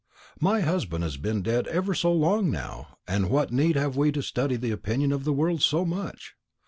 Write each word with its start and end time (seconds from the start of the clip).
"My 0.39 0.61
husband 0.61 1.03
has 1.03 1.15
been 1.17 1.43
dead 1.43 1.67
ever 1.67 1.93
so 1.93 2.11
long 2.11 2.49
now, 2.49 2.97
and 3.07 3.29
what 3.29 3.51
need 3.51 3.75
have 3.75 3.95
we 3.95 4.11
to 4.13 4.23
study 4.23 4.55
the 4.55 4.71
opinion 4.71 5.11
of 5.11 5.25
the 5.25 5.31
world 5.33 5.61
so 5.61 5.85
much? 5.85 6.33